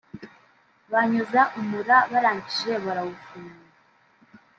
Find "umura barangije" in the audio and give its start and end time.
1.59-2.71